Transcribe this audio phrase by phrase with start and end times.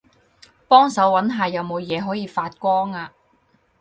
[0.67, 3.11] 幫手搵下有冇嘢可以發光吖